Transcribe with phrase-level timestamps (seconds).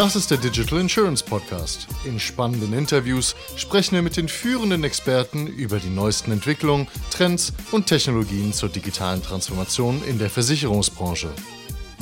[0.00, 1.86] Das ist der Digital Insurance Podcast.
[2.06, 7.86] In spannenden Interviews sprechen wir mit den führenden Experten über die neuesten Entwicklungen, Trends und
[7.86, 11.28] Technologien zur digitalen Transformation in der Versicherungsbranche.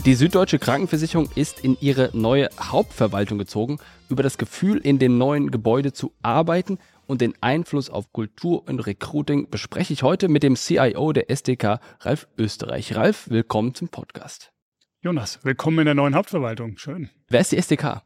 [0.06, 3.80] Die Süddeutsche Krankenversicherung ist in ihre neue Hauptverwaltung gezogen.
[4.08, 6.78] Über das Gefühl, in dem neuen Gebäude zu arbeiten
[7.08, 11.80] und den Einfluss auf Kultur und Recruiting bespreche ich heute mit dem CIO der SDK,
[12.02, 12.94] Ralf Österreich.
[12.94, 14.52] Ralf, willkommen zum Podcast.
[15.00, 16.76] Jonas, willkommen in der neuen Hauptverwaltung.
[16.76, 17.08] Schön.
[17.28, 18.02] Wer ist die SDK?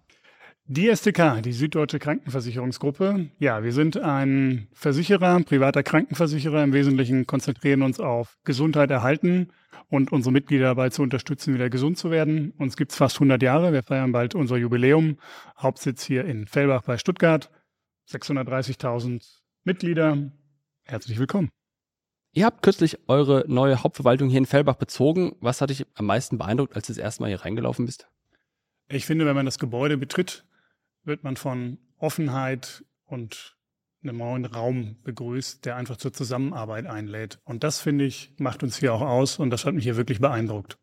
[0.67, 3.31] Die SDK, die Süddeutsche Krankenversicherungsgruppe.
[3.39, 6.63] Ja, wir sind ein Versicherer, privater Krankenversicherer.
[6.63, 9.49] Im Wesentlichen konzentrieren uns auf Gesundheit erhalten
[9.89, 12.53] und unsere Mitglieder dabei zu unterstützen, wieder gesund zu werden.
[12.59, 13.73] Uns gibt es fast 100 Jahre.
[13.73, 15.17] Wir feiern bald unser Jubiläum.
[15.59, 17.51] Hauptsitz hier in Fellbach bei Stuttgart.
[18.11, 20.31] 630.000 Mitglieder.
[20.85, 21.49] Herzlich willkommen.
[22.35, 25.37] Ihr habt kürzlich eure neue Hauptverwaltung hier in Fellbach bezogen.
[25.41, 28.09] Was hat dich am meisten beeindruckt, als du das erste Mal hier reingelaufen bist?
[28.89, 30.45] Ich finde, wenn man das Gebäude betritt,
[31.05, 33.57] wird man von Offenheit und
[34.03, 37.39] einem neuen Raum begrüßt, der einfach zur Zusammenarbeit einlädt.
[37.45, 40.19] Und das, finde ich, macht uns hier auch aus und das hat mich hier wirklich
[40.19, 40.79] beeindruckt.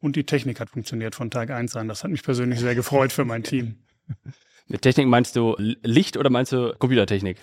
[0.00, 1.88] Und die Technik hat funktioniert von Tag eins an.
[1.88, 3.76] Das hat mich persönlich sehr gefreut für mein Team.
[4.66, 7.38] Mit Technik meinst du Licht oder meinst du Computertechnik?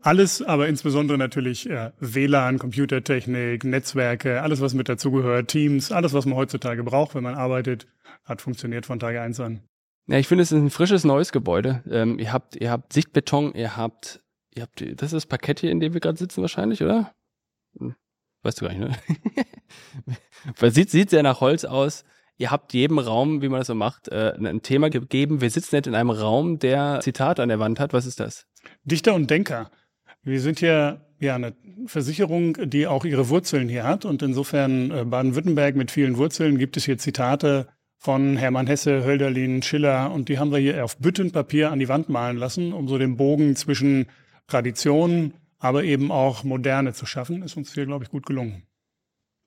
[0.00, 6.26] Alles, aber insbesondere natürlich äh, WLAN, Computertechnik, Netzwerke, alles, was mit dazugehört, Teams, alles, was
[6.26, 7.86] man heutzutage braucht, wenn man arbeitet,
[8.24, 9.62] hat funktioniert von Tag eins an.
[10.08, 11.84] Ja, ich finde, es ist ein frisches neues Gebäude.
[11.88, 14.20] Ähm, ihr habt, ihr habt Sichtbeton, ihr habt,
[14.54, 17.14] ihr habt, das ist das Parkett hier, in dem wir gerade sitzen wahrscheinlich, oder?
[17.78, 17.94] Hm,
[18.42, 18.80] weißt du gar nicht,
[20.56, 20.70] ne?
[20.72, 22.04] sieht, sieht sehr nach Holz aus.
[22.40, 25.42] Ihr habt jedem Raum, wie man das so macht, äh, ein Thema gegeben.
[25.42, 27.92] Wir sitzen nicht in einem Raum, der Zitate an der Wand hat.
[27.92, 28.46] Was ist das?
[28.82, 29.70] Dichter und Denker.
[30.22, 34.06] Wir sind hier ja eine Versicherung, die auch ihre Wurzeln hier hat.
[34.06, 37.68] Und insofern äh, Baden-Württemberg mit vielen Wurzeln gibt es hier Zitate
[37.98, 40.10] von Hermann Hesse, Hölderlin, Schiller.
[40.10, 43.18] Und die haben wir hier auf Büttenpapier an die Wand malen lassen, um so den
[43.18, 44.06] Bogen zwischen
[44.46, 47.42] Tradition, aber eben auch Moderne zu schaffen.
[47.42, 48.62] Ist uns hier, glaube ich, gut gelungen.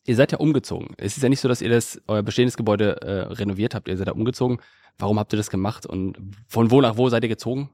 [0.06, 0.96] Ihr seid ja umgezogen.
[0.98, 3.88] Es ist ja nicht so, dass ihr das, euer bestehendes Gebäude äh, renoviert habt.
[3.88, 4.60] Ihr seid da umgezogen.
[4.98, 7.70] Warum habt ihr das gemacht und von wo nach wo seid ihr gezogen?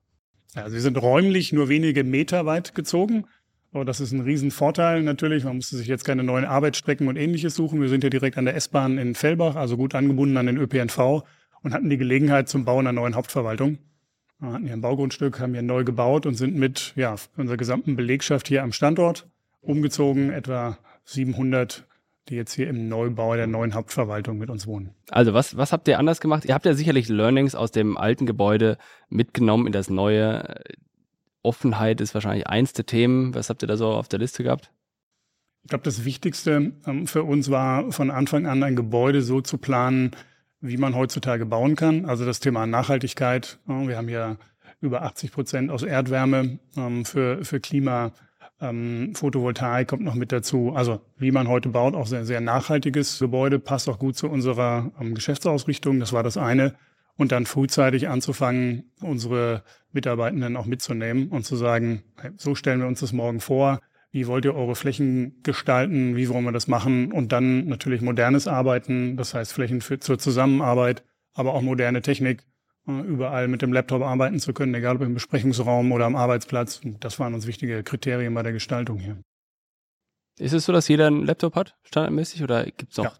[0.54, 3.26] Also wir sind räumlich nur wenige Meter weit gezogen.
[3.72, 5.44] Aber das ist ein Riesenvorteil natürlich.
[5.44, 7.82] Man musste sich jetzt keine neuen Arbeitsstrecken und ähnliches suchen.
[7.82, 11.24] Wir sind ja direkt an der S-Bahn in Fellbach, also gut angebunden an den ÖPNV
[11.62, 13.78] und hatten die Gelegenheit zum Bau einer neuen Hauptverwaltung.
[14.40, 17.96] Wir hatten hier ein Baugrundstück, haben hier neu gebaut und sind mit ja, unserer gesamten
[17.96, 19.28] Belegschaft hier am Standort
[19.62, 20.32] umgezogen.
[20.32, 21.86] Etwa 700
[22.30, 24.92] die jetzt hier im Neubau der neuen Hauptverwaltung mit uns wohnen.
[25.10, 26.46] Also was, was habt ihr anders gemacht?
[26.46, 28.78] Ihr habt ja sicherlich Learnings aus dem alten Gebäude
[29.10, 30.62] mitgenommen in das neue.
[31.42, 33.34] Offenheit ist wahrscheinlich eins der Themen.
[33.34, 34.72] Was habt ihr da so auf der Liste gehabt?
[35.64, 39.58] Ich glaube, das Wichtigste ähm, für uns war von Anfang an ein Gebäude so zu
[39.58, 40.12] planen,
[40.62, 42.06] wie man heutzutage bauen kann.
[42.06, 43.60] Also das Thema Nachhaltigkeit.
[43.66, 44.38] Wir haben hier
[44.82, 48.12] über 80 Prozent aus Erdwärme ähm, für, für Klima
[48.62, 50.74] ähm, Photovoltaik kommt noch mit dazu.
[50.76, 54.92] Also wie man heute baut, auch sehr, sehr nachhaltiges Gebäude, passt auch gut zu unserer
[55.00, 56.00] ähm, Geschäftsausrichtung.
[56.00, 56.76] Das war das eine.
[57.18, 62.88] Und dann frühzeitig anzufangen, unsere Mitarbeitenden auch mitzunehmen und zu sagen, hey, so stellen wir
[62.88, 63.82] uns das morgen vor.
[64.12, 66.16] Wie wollt ihr eure Flächen gestalten?
[66.16, 67.12] Wie wollen wir das machen?
[67.12, 71.04] Und dann natürlich modernes Arbeiten, das heißt Flächen für, zur Zusammenarbeit,
[71.34, 72.44] aber auch moderne Technik
[73.06, 76.82] überall mit dem Laptop arbeiten zu können, egal ob im Besprechungsraum oder am Arbeitsplatz.
[77.00, 79.18] Das waren uns wichtige Kriterien bei der Gestaltung hier.
[80.38, 83.14] Ist es so, dass jeder einen Laptop hat, standardmäßig, oder gibt es auch ja.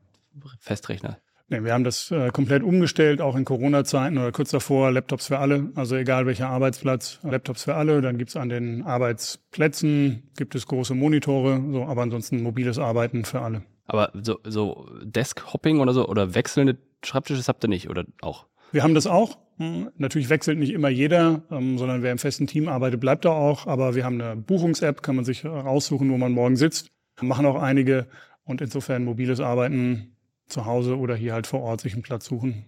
[0.60, 1.20] Festrechner?
[1.52, 5.40] Nee, wir haben das äh, komplett umgestellt, auch in Corona-Zeiten oder kurz davor, Laptops für
[5.40, 5.72] alle.
[5.74, 8.02] Also egal welcher Arbeitsplatz, Laptops für alle.
[8.02, 13.26] Dann gibt es an den Arbeitsplätzen, gibt es große Monitore, so, aber ansonsten mobiles Arbeiten
[13.26, 13.64] für alle.
[13.88, 18.46] Aber so, so Desk-Hopping oder so oder wechselnde Schreibtische habt ihr nicht, oder auch?
[18.72, 19.38] Wir haben das auch.
[19.58, 23.32] Hm, natürlich wechselt nicht immer jeder, ähm, sondern wer im festen Team arbeitet, bleibt da
[23.32, 23.68] auch.
[23.68, 26.92] Aber wir haben eine Buchungs-App, kann man sich raussuchen, wo man morgen sitzt.
[27.22, 28.08] Machen auch einige
[28.46, 30.16] und insofern mobiles Arbeiten
[30.48, 32.66] zu Hause oder hier halt vor Ort sich einen Platz suchen.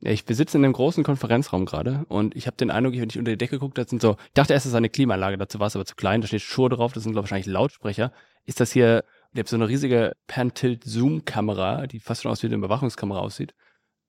[0.00, 3.32] Ich besitze in einem großen Konferenzraum gerade und ich habe den Eindruck, wenn ich unter
[3.32, 5.66] die Decke gucke, das sind so, ich dachte erst, das ist eine Klimaanlage, dazu war
[5.66, 8.12] es aber zu klein, da steht Schuhe drauf, das sind glaube ich wahrscheinlich Lautsprecher.
[8.44, 9.04] Ist das hier,
[9.34, 13.54] ihr habt so eine riesige Pan-Tilt-Zoom-Kamera, die fast schon aus wie eine Überwachungskamera aussieht.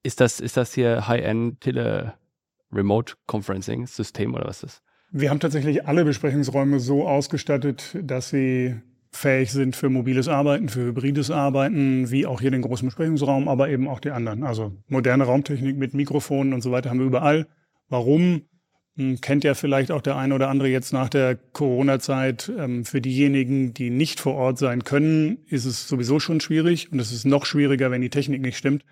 [0.03, 2.13] Ist das, ist das hier High-End Tele
[2.71, 4.81] Remote Conferencing System oder was ist das?
[5.11, 8.79] Wir haben tatsächlich alle Besprechungsräume so ausgestattet, dass sie
[9.11, 13.69] fähig sind für mobiles Arbeiten, für hybrides Arbeiten, wie auch hier den großen Besprechungsraum, aber
[13.69, 14.43] eben auch die anderen.
[14.43, 17.47] Also moderne Raumtechnik mit Mikrofonen und so weiter haben wir überall.
[17.89, 18.43] Warum?
[18.97, 22.51] Hm, kennt ja vielleicht auch der eine oder andere jetzt nach der Corona-Zeit.
[22.55, 26.99] Ähm, für diejenigen, die nicht vor Ort sein können, ist es sowieso schon schwierig und
[26.99, 28.85] es ist noch schwieriger, wenn die Technik nicht stimmt.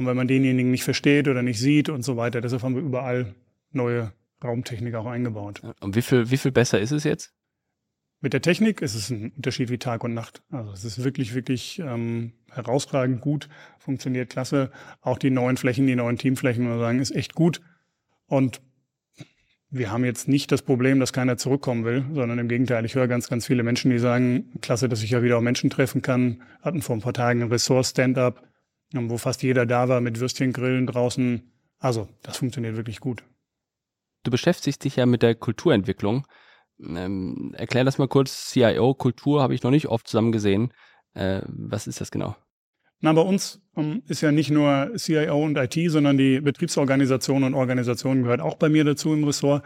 [0.00, 2.80] Und wenn man denjenigen nicht versteht oder nicht sieht und so weiter, deshalb haben wir
[2.80, 3.34] überall
[3.70, 5.60] neue Raumtechnik auch eingebaut.
[5.80, 7.34] Und wie viel, wie viel besser ist es jetzt?
[8.22, 10.40] Mit der Technik ist es ein Unterschied wie Tag und Nacht.
[10.50, 14.70] Also es ist wirklich, wirklich ähm, herausragend gut, funktioniert klasse.
[15.02, 17.60] Auch die neuen Flächen, die neuen Teamflächen, muss man sagen, ist echt gut.
[18.26, 18.62] Und
[19.68, 23.06] wir haben jetzt nicht das Problem, dass keiner zurückkommen will, sondern im Gegenteil, ich höre
[23.06, 26.40] ganz, ganz viele Menschen, die sagen, klasse, dass ich ja wieder auch Menschen treffen kann.
[26.62, 28.49] Hatten vor ein paar Tagen ein Ressource-Stand-up,
[28.92, 31.52] wo fast jeder da war mit Würstchengrillen draußen.
[31.78, 33.24] Also, das funktioniert wirklich gut.
[34.22, 36.26] Du beschäftigst dich ja mit der Kulturentwicklung.
[36.80, 38.50] Ähm, erklär das mal kurz.
[38.50, 40.72] CIO, Kultur habe ich noch nicht oft zusammen gesehen.
[41.14, 42.36] Äh, was ist das genau?
[43.00, 47.54] Na, bei uns ähm, ist ja nicht nur CIO und IT, sondern die Betriebsorganisation und
[47.54, 49.64] Organisation gehört auch bei mir dazu im Ressort.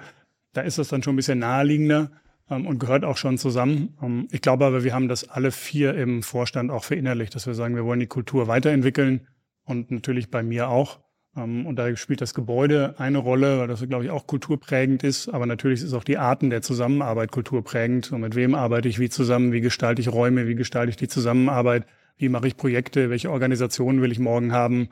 [0.52, 2.12] Da ist das dann schon ein bisschen naheliegender
[2.50, 3.96] ähm, und gehört auch schon zusammen.
[4.02, 7.54] Ähm, ich glaube aber, wir haben das alle vier im Vorstand auch verinnerlicht, dass wir
[7.54, 9.26] sagen, wir wollen die Kultur weiterentwickeln
[9.64, 11.00] und natürlich bei mir auch.
[11.36, 15.28] Ähm, und da spielt das Gebäude eine Rolle, weil das, glaube ich, auch kulturprägend ist.
[15.28, 18.12] Aber natürlich ist auch die Arten der Zusammenarbeit kulturprägend.
[18.12, 19.52] Und mit wem arbeite ich wie zusammen?
[19.52, 20.46] Wie gestalte ich Räume?
[20.46, 21.86] Wie gestalte ich die Zusammenarbeit?
[22.16, 23.10] Wie mache ich Projekte?
[23.10, 24.88] Welche Organisationen will ich morgen haben?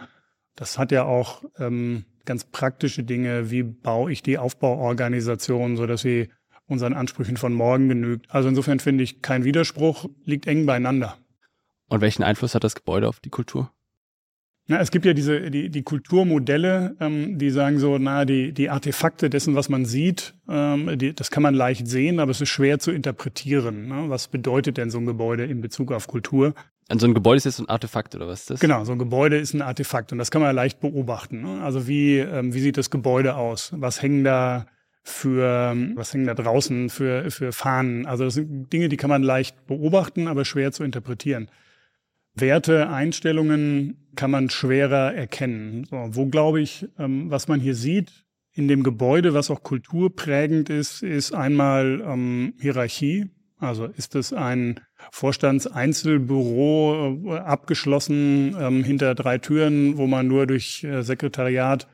[0.57, 3.51] Das hat ja auch ähm, ganz praktische Dinge.
[3.51, 6.29] Wie baue ich die Aufbauorganisation, so dass sie
[6.73, 8.27] unseren Ansprüchen von morgen genügt?
[8.31, 11.17] Also insofern finde ich kein Widerspruch, liegt eng beieinander.
[11.89, 13.71] Und welchen Einfluss hat das Gebäude auf die Kultur?
[14.69, 18.71] Na, es gibt ja diese die, die Kulturmodelle, ähm, die sagen so, na die die
[18.71, 22.49] Artefakte dessen, was man sieht, ähm, die, das kann man leicht sehen, aber es ist
[22.49, 23.89] schwer zu interpretieren.
[23.89, 24.05] Ne?
[24.07, 26.55] Was bedeutet denn so ein Gebäude in Bezug auf Kultur?
[26.91, 28.61] Und so ein Gebäude ist jetzt ein Artefakt oder was ist das?
[28.61, 31.43] Genau, so ein Gebäude ist ein Artefakt und das kann man ja leicht beobachten.
[31.43, 31.61] Ne?
[31.63, 33.73] Also wie ähm, wie sieht das Gebäude aus?
[33.75, 34.67] Was hängen da
[35.03, 38.07] für was hängen da draußen für für Fahnen?
[38.07, 41.49] Also das sind Dinge, die kann man leicht beobachten, aber schwer zu interpretieren.
[42.35, 45.87] Werte, Einstellungen kann man schwerer erkennen.
[45.91, 50.71] So, wo glaube ich, ähm, was man hier sieht in dem Gebäude, was auch kulturprägend
[50.71, 53.31] ist, ist einmal ähm, Hierarchie.
[53.59, 54.81] Also ist es ein
[55.13, 61.89] Vorstandseinzelbüro äh, abgeschlossen ähm, hinter drei Türen, wo man nur durch äh, Sekretariat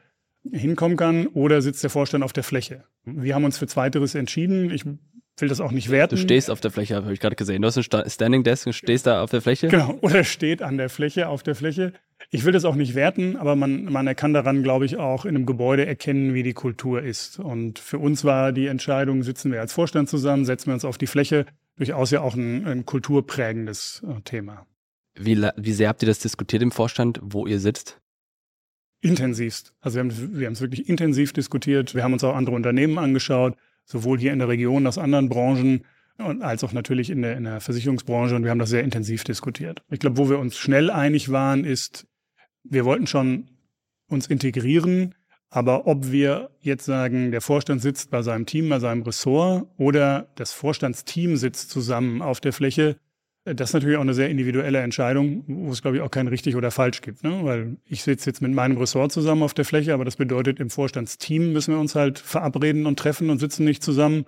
[0.50, 2.84] hinkommen kann, oder sitzt der Vorstand auf der Fläche?
[3.04, 4.70] Wir haben uns für Zweiteres entschieden.
[4.70, 4.84] Ich
[5.40, 6.16] will das auch nicht werten.
[6.16, 7.62] Du stehst auf der Fläche, habe ich gerade gesehen.
[7.62, 9.68] Du hast ein Standing Desk und stehst da auf der Fläche.
[9.68, 11.92] Genau, oder steht an der Fläche, auf der Fläche.
[12.30, 15.36] Ich will das auch nicht werten, aber man, man kann daran, glaube ich, auch in
[15.36, 17.38] einem Gebäude erkennen, wie die Kultur ist.
[17.38, 20.98] Und für uns war die Entscheidung, sitzen wir als Vorstand zusammen, setzen wir uns auf
[20.98, 21.46] die Fläche,
[21.76, 24.66] durchaus ja auch ein, ein kulturprägendes äh, Thema.
[25.14, 28.00] Wie, wie sehr habt ihr das diskutiert im Vorstand, wo ihr sitzt?
[29.00, 29.74] Intensivst.
[29.80, 31.94] Also wir haben, wir haben es wirklich intensiv diskutiert.
[31.94, 33.56] Wir haben uns auch andere Unternehmen angeschaut
[33.88, 35.84] sowohl hier in der Region aus anderen Branchen
[36.18, 38.36] und als auch natürlich in der, in der Versicherungsbranche.
[38.36, 39.82] Und wir haben das sehr intensiv diskutiert.
[39.90, 42.06] Ich glaube, wo wir uns schnell einig waren, ist,
[42.64, 43.48] wir wollten schon
[44.08, 45.14] uns integrieren,
[45.48, 50.28] aber ob wir jetzt sagen, der Vorstand sitzt bei seinem Team, bei seinem Ressort oder
[50.34, 52.96] das Vorstandsteam sitzt zusammen auf der Fläche,
[53.54, 56.56] das ist natürlich auch eine sehr individuelle Entscheidung, wo es, glaube ich, auch kein richtig
[56.56, 57.22] oder falsch gibt.
[57.22, 57.40] Ne?
[57.42, 60.70] Weil ich sitze jetzt mit meinem Ressort zusammen auf der Fläche, aber das bedeutet, im
[60.70, 64.24] Vorstandsteam müssen wir uns halt verabreden und treffen und sitzen nicht zusammen.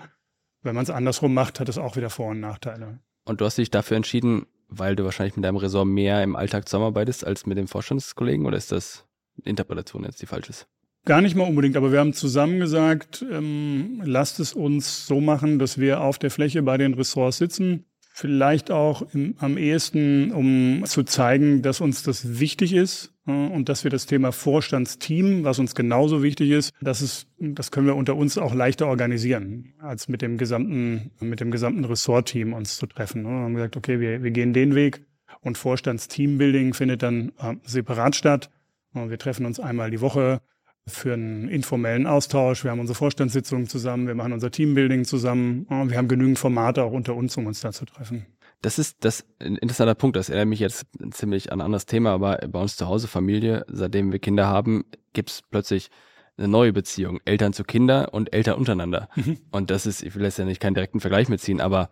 [0.63, 2.99] Wenn man es andersrum macht, hat es auch wieder Vor- und Nachteile.
[3.25, 6.69] Und du hast dich dafür entschieden, weil du wahrscheinlich mit deinem Ressort mehr im Alltag
[6.69, 9.07] zusammenarbeitest als mit dem Vorstandskollegen oder ist das
[9.45, 10.67] Interpretation jetzt die falsche ist?
[11.07, 15.59] Gar nicht mal unbedingt, aber wir haben zusammen gesagt, ähm, lasst es uns so machen,
[15.59, 17.87] dass wir auf der Fläche bei den Ressorts sitzen,
[18.21, 23.71] Vielleicht auch im, am ehesten, um zu zeigen, dass uns das wichtig ist äh, und
[23.71, 27.97] dass wir das Thema Vorstandsteam, was uns genauso wichtig ist, das ist, das können wir
[27.97, 32.87] unter uns auch leichter organisieren, als mit dem gesamten, mit dem gesamten Ressortteam uns zu
[32.87, 33.23] treffen.
[33.23, 35.01] Wir haben gesagt, okay, wir, wir gehen den Weg
[35.41, 38.51] und Vorstandsteambuilding findet dann äh, separat statt.
[38.93, 40.43] Wir treffen uns einmal die Woche
[40.91, 42.65] für einen informellen Austausch.
[42.65, 45.67] Wir haben unsere Vorstandssitzungen zusammen, wir machen unser Teambuilding zusammen.
[45.69, 48.27] Wir haben genügend Formate auch unter uns, um uns da zu treffen.
[48.63, 50.17] Das ist das ein interessanter Punkt.
[50.17, 53.65] Das erinnert mich jetzt ziemlich an ein anderes Thema, aber bei uns zu Hause, Familie,
[53.69, 55.91] seitdem wir Kinder haben, gibt es plötzlich
[56.37, 57.21] eine neue Beziehung.
[57.25, 59.09] Eltern zu Kinder und Eltern untereinander.
[59.15, 59.39] Mhm.
[59.51, 61.91] Und das ist, ich will jetzt ja nicht keinen direkten Vergleich mitziehen, aber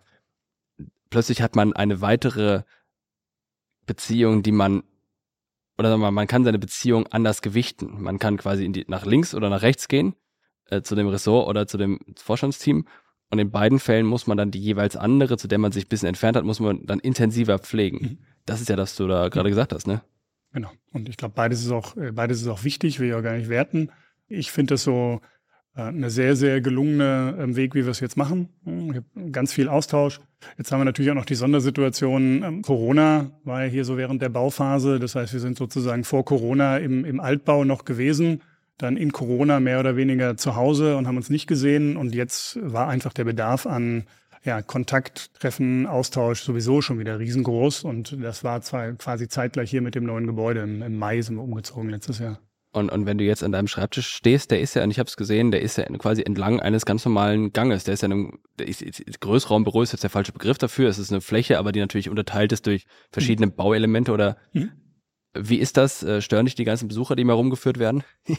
[1.09, 2.63] plötzlich hat man eine weitere
[3.85, 4.83] Beziehung, die man
[5.79, 8.01] oder sagen wir mal, man kann seine Beziehung anders gewichten.
[8.03, 10.13] Man kann quasi die, nach links oder nach rechts gehen,
[10.69, 12.85] äh, zu dem Ressort oder zu dem Vorstandsteam.
[13.31, 15.87] Und in beiden Fällen muss man dann die jeweils andere, zu der man sich ein
[15.87, 17.97] bisschen entfernt hat, muss man dann intensiver pflegen.
[17.97, 18.17] Mhm.
[18.45, 20.01] Das ist ja das, was du da gerade gesagt hast, ne?
[20.51, 20.69] Genau.
[20.91, 23.37] Und ich glaube, beides ist auch, äh, beides ist auch wichtig, will ich auch gar
[23.37, 23.89] nicht werten.
[24.27, 25.21] Ich finde das so,
[25.75, 28.49] eine sehr, sehr gelungene ähm, Weg, wie wir es jetzt machen.
[29.31, 30.19] Ganz viel Austausch.
[30.57, 32.43] Jetzt haben wir natürlich auch noch die Sondersituation.
[32.43, 34.99] Ähm, Corona war ja hier so während der Bauphase.
[34.99, 38.41] Das heißt, wir sind sozusagen vor Corona im, im Altbau noch gewesen,
[38.77, 41.97] dann in Corona mehr oder weniger zu Hause und haben uns nicht gesehen.
[41.97, 44.05] Und jetzt war einfach der Bedarf an
[44.43, 47.83] ja, Kontakt, Treffen, Austausch sowieso schon wieder riesengroß.
[47.83, 50.61] Und das war zwar quasi zeitgleich hier mit dem neuen Gebäude.
[50.61, 52.39] Im, im Mai sind wir umgezogen letztes Jahr.
[52.71, 55.07] Und, und wenn du jetzt an deinem Schreibtisch stehst, der ist ja, und ich habe
[55.07, 57.83] es gesehen, der ist ja quasi entlang eines ganz normalen Ganges.
[57.83, 60.87] Der ist ja in einem, der ist, ist, Großraumbüro ist jetzt der falsche Begriff dafür.
[60.87, 63.55] Es ist eine Fläche, aber die natürlich unterteilt ist durch verschiedene mhm.
[63.55, 64.71] Bauelemente oder mhm.
[65.33, 66.03] wie ist das?
[66.03, 68.03] Äh, stören dich die ganzen Besucher, die mal rumgeführt werden?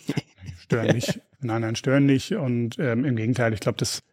[0.61, 1.21] stören nicht.
[1.41, 2.33] Nein, nein, stören nicht.
[2.35, 4.05] Und ähm, im Gegenteil, ich glaube, das,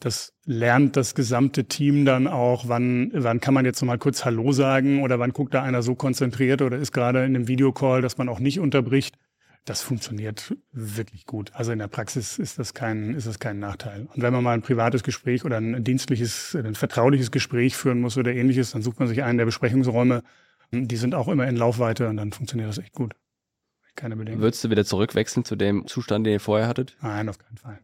[0.00, 4.26] das lernt das gesamte Team dann auch, wann, wann kann man jetzt noch mal kurz
[4.26, 8.02] Hallo sagen oder wann guckt da einer so konzentriert oder ist gerade in einem Videocall,
[8.02, 9.16] dass man auch nicht unterbricht
[9.64, 11.52] das funktioniert wirklich gut.
[11.54, 14.08] Also in der Praxis ist das kein, ist das kein Nachteil.
[14.12, 18.16] Und wenn man mal ein privates Gespräch oder ein dienstliches, ein vertrauliches Gespräch führen muss
[18.16, 20.22] oder ähnliches, dann sucht man sich einen der Besprechungsräume.
[20.72, 23.14] Die sind auch immer in Laufweite und dann funktioniert das echt gut.
[23.94, 24.40] Keine Bedenken.
[24.40, 26.96] Würdest du wieder zurückwechseln zu dem Zustand, den ihr vorher hattet?
[27.02, 27.78] Nein, auf keinen Fall.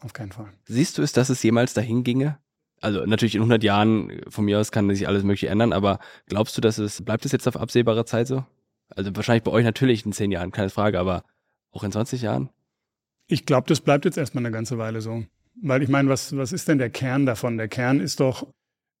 [0.00, 0.52] Auf keinen Fall.
[0.66, 2.38] Siehst du es, dass es jemals dahin ginge?
[2.80, 6.56] Also natürlich in 100 Jahren von mir aus kann sich alles mögliche ändern, aber glaubst
[6.56, 8.44] du, dass es, bleibt es jetzt auf absehbare Zeit so?
[8.94, 11.22] Also wahrscheinlich bei euch natürlich in zehn Jahren, keine Frage, aber
[11.70, 12.50] auch in 20 Jahren?
[13.26, 15.24] Ich glaube, das bleibt jetzt erstmal eine ganze Weile so.
[15.60, 17.58] Weil ich meine, was, was ist denn der Kern davon?
[17.58, 18.46] Der Kern ist doch,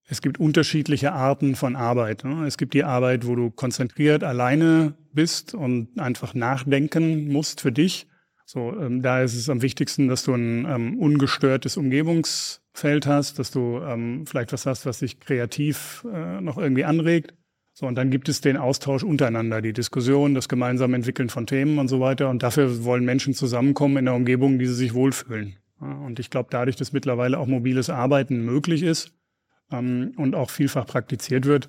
[0.06, 2.24] es gibt unterschiedliche Arten von Arbeit.
[2.24, 2.46] Ne?
[2.46, 8.06] Es gibt die Arbeit, wo du konzentriert alleine bist und einfach nachdenken musst für dich.
[8.44, 13.50] So, ähm, da ist es am wichtigsten, dass du ein ähm, ungestörtes Umgebungsfeld hast, dass
[13.50, 17.34] du ähm, vielleicht was hast, was dich kreativ äh, noch irgendwie anregt.
[17.78, 21.78] So, und dann gibt es den Austausch untereinander, die Diskussion, das gemeinsame Entwickeln von Themen
[21.78, 22.28] und so weiter.
[22.28, 25.58] Und dafür wollen Menschen zusammenkommen in einer Umgebung, die sie sich wohlfühlen.
[25.78, 29.12] Und ich glaube, dadurch, dass mittlerweile auch mobiles Arbeiten möglich ist
[29.70, 31.68] ähm, und auch vielfach praktiziert wird,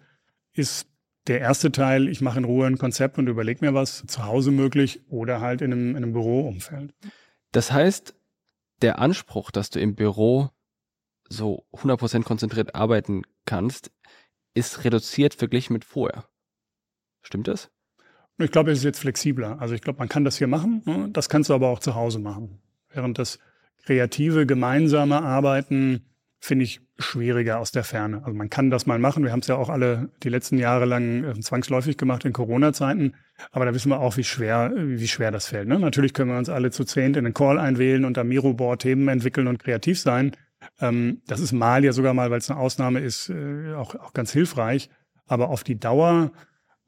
[0.54, 0.88] ist
[1.28, 4.50] der erste Teil, ich mache in Ruhe ein Konzept und überlege mir was, zu Hause
[4.50, 6.92] möglich oder halt in einem, in einem Büroumfeld.
[7.52, 8.16] Das heißt,
[8.82, 10.50] der Anspruch, dass du im Büro
[11.30, 13.92] so 100% konzentriert arbeiten kannst,
[14.60, 16.26] ist reduziert verglichen mit vorher.
[17.22, 17.72] Stimmt das?
[18.38, 19.60] Ich glaube, es ist jetzt flexibler.
[19.60, 20.82] Also ich glaube, man kann das hier machen.
[20.86, 21.10] Ne?
[21.12, 22.62] Das kannst du aber auch zu Hause machen.
[22.90, 23.40] Während das
[23.84, 26.06] kreative, gemeinsame Arbeiten
[26.40, 28.24] finde ich schwieriger aus der Ferne.
[28.24, 29.24] Also man kann das mal machen.
[29.24, 33.16] Wir haben es ja auch alle die letzten Jahre lang äh, zwangsläufig gemacht in Corona-Zeiten.
[33.52, 35.68] Aber da wissen wir auch, wie schwer, wie schwer das fällt.
[35.68, 35.78] Ne?
[35.78, 39.08] Natürlich können wir uns alle zu zehnt in den Call einwählen und am Miro-Board Themen
[39.10, 40.32] entwickeln und kreativ sein.
[40.80, 44.14] Ähm, das ist mal ja sogar mal, weil es eine Ausnahme ist, äh, auch, auch
[44.14, 44.90] ganz hilfreich.
[45.28, 46.32] Aber auf die Dauer,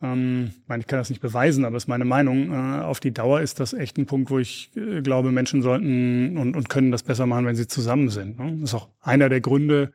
[0.02, 3.00] ähm, ich meine, ich kann das nicht beweisen, aber es ist meine Meinung, äh, auf
[3.00, 6.70] die Dauer ist das echt ein Punkt, wo ich äh, glaube, Menschen sollten und, und
[6.70, 8.40] können das besser machen, wenn sie zusammen sind.
[8.40, 8.58] Ne?
[8.62, 9.94] Das ist auch einer der Gründe,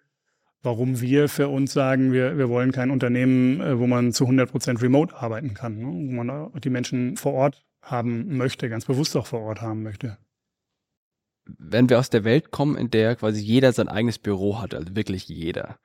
[0.62, 4.50] warum wir für uns sagen, wir, wir wollen kein Unternehmen, äh, wo man zu 100
[4.50, 5.86] Prozent remote arbeiten kann, ne?
[5.86, 10.18] wo man die Menschen vor Ort haben möchte, ganz bewusst auch vor Ort haben möchte
[11.46, 14.94] wenn wir aus der Welt kommen, in der quasi jeder sein eigenes Büro hat, also
[14.96, 15.78] wirklich jeder.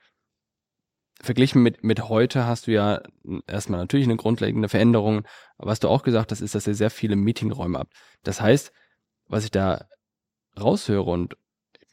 [1.22, 3.02] Verglichen mit, mit heute hast du ja
[3.46, 5.28] erstmal natürlich eine grundlegende Veränderung,
[5.58, 7.94] aber was du auch gesagt hast, ist, dass ihr sehr viele Meetingräume habt.
[8.24, 8.72] Das heißt,
[9.28, 9.86] was ich da
[10.60, 11.38] raushöre und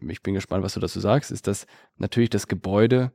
[0.00, 3.12] ich bin gespannt, was du dazu sagst, ist, dass natürlich das Gebäude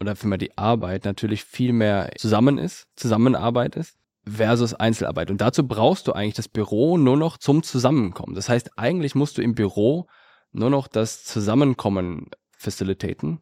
[0.00, 3.96] oder für mal die Arbeit natürlich viel mehr zusammen ist, Zusammenarbeit ist
[4.28, 5.30] versus Einzelarbeit.
[5.30, 8.34] Und dazu brauchst du eigentlich das Büro nur noch zum Zusammenkommen.
[8.34, 10.08] Das heißt, eigentlich musst du im Büro
[10.52, 13.40] nur noch das Zusammenkommen facilitaten,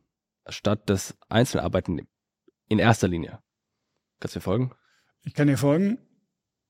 [0.49, 2.07] statt das Einzelarbeiten
[2.69, 3.39] in erster Linie.
[4.21, 4.73] Kannst du mir folgen?
[5.23, 5.99] Ich kann dir folgen.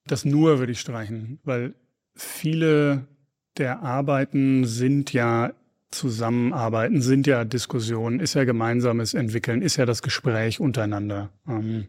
[0.06, 1.74] Das nur würde ich streichen, weil
[2.14, 3.08] viele
[3.56, 5.52] der Arbeiten sind ja
[5.90, 11.30] Zusammenarbeiten, sind ja Diskussionen, ist ja gemeinsames Entwickeln, ist ja das Gespräch untereinander.
[11.46, 11.86] Ähm,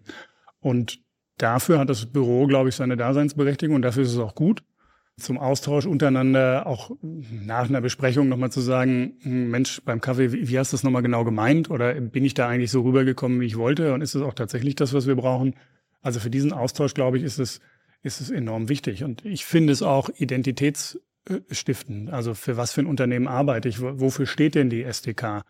[0.60, 1.05] und
[1.38, 4.64] Dafür hat das Büro, glaube ich, seine Daseinsberechtigung und dafür ist es auch gut.
[5.18, 10.74] Zum Austausch untereinander, auch nach einer Besprechung nochmal zu sagen, Mensch, beim Kaffee, wie, hast
[10.74, 11.70] du das nochmal genau gemeint?
[11.70, 13.94] Oder bin ich da eigentlich so rübergekommen, wie ich wollte?
[13.94, 15.56] Und ist es auch tatsächlich das, was wir brauchen?
[16.02, 17.62] Also für diesen Austausch, glaube ich, ist es,
[18.04, 19.06] ist es enorm wichtig.
[19.06, 22.12] Und ich finde es auch identitätsstiftend.
[22.12, 23.80] Also für was für ein Unternehmen arbeite ich?
[23.82, 25.44] Wofür steht denn die SDK?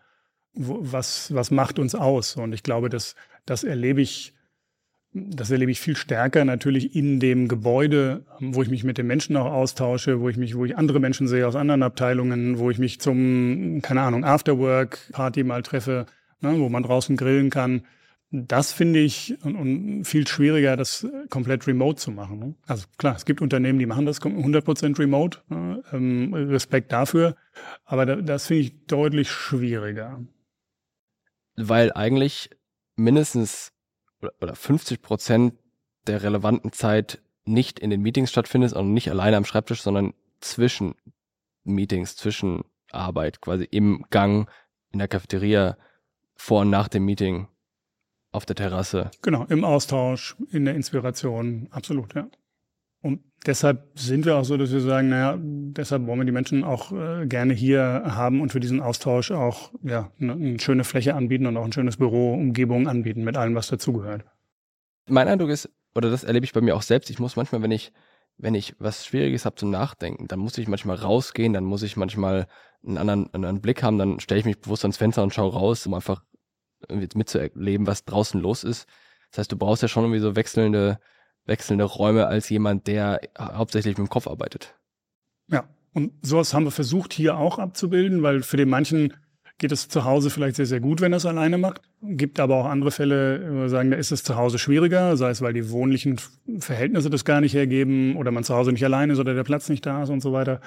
[0.54, 2.36] Was, was macht uns aus?
[2.36, 3.16] Und ich glaube, das,
[3.46, 4.35] das erlebe ich
[5.16, 9.36] das erlebe ich viel stärker natürlich in dem Gebäude, wo ich mich mit den Menschen
[9.36, 12.78] auch austausche, wo ich mich, wo ich andere Menschen sehe aus anderen Abteilungen, wo ich
[12.78, 16.06] mich zum, keine Ahnung, Afterwork-Party mal treffe,
[16.40, 17.82] ne, wo man draußen grillen kann.
[18.30, 22.38] Das finde ich und, und, viel schwieriger, das komplett remote zu machen.
[22.38, 22.54] Ne?
[22.66, 25.38] Also klar, es gibt Unternehmen, die machen das 100% remote.
[25.48, 25.82] Ne?
[25.92, 27.36] Ähm, Respekt dafür.
[27.84, 30.20] Aber da, das finde ich deutlich schwieriger.
[31.56, 32.50] Weil eigentlich
[32.96, 33.72] mindestens
[34.20, 35.54] oder 50 Prozent
[36.06, 40.94] der relevanten Zeit nicht in den Meetings stattfindet und nicht alleine am Schreibtisch, sondern zwischen
[41.64, 44.50] Meetings, zwischen Arbeit, quasi im Gang,
[44.92, 45.76] in der Cafeteria,
[46.34, 47.48] vor und nach dem Meeting,
[48.32, 49.10] auf der Terrasse.
[49.22, 52.28] Genau, im Austausch, in der Inspiration, absolut, ja.
[53.06, 56.64] Und deshalb sind wir auch so, dass wir sagen, naja, deshalb wollen wir die Menschen
[56.64, 61.14] auch äh, gerne hier haben und für diesen Austausch auch ja, eine, eine schöne Fläche
[61.14, 64.24] anbieten und auch ein schönes Büro, Umgebung anbieten mit allem, was dazugehört.
[65.08, 67.70] Mein Eindruck ist, oder das erlebe ich bei mir auch selbst, ich muss manchmal, wenn
[67.70, 67.92] ich
[68.38, 71.96] wenn ich was Schwieriges habe zum Nachdenken, dann muss ich manchmal rausgehen, dann muss ich
[71.96, 72.46] manchmal
[72.86, 75.52] einen anderen, einen anderen Blick haben, dann stelle ich mich bewusst ans Fenster und schaue
[75.52, 76.22] raus, um einfach
[76.90, 78.86] mitzuerleben, was draußen los ist.
[79.30, 81.00] Das heißt, du brauchst ja schon irgendwie so wechselnde,
[81.46, 84.74] wechselnde Räume als jemand, der hauptsächlich mit dem Kopf arbeitet.
[85.48, 89.14] Ja, und sowas haben wir versucht hier auch abzubilden, weil für den manchen
[89.58, 91.80] geht es zu Hause vielleicht sehr, sehr gut, wenn er es alleine macht.
[92.02, 95.30] Gibt aber auch andere Fälle, wo wir sagen, da ist es zu Hause schwieriger, sei
[95.30, 96.20] es, weil die wohnlichen
[96.58, 99.68] Verhältnisse das gar nicht hergeben oder man zu Hause nicht alleine ist oder der Platz
[99.68, 100.60] nicht da ist und so weiter.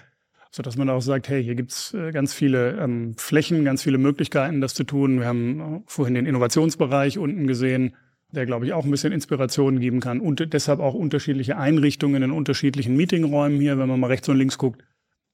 [0.51, 3.99] So dass man auch sagt, hey, hier gibt's äh, ganz viele ähm, Flächen, ganz viele
[3.99, 5.19] Möglichkeiten, das zu tun.
[5.19, 7.95] Wir haben äh, vorhin den Innovationsbereich unten gesehen,
[8.31, 12.31] der, glaube ich, auch ein bisschen Inspiration geben kann und deshalb auch unterschiedliche Einrichtungen in
[12.31, 14.83] unterschiedlichen Meetingräumen hier, wenn man mal rechts und links guckt.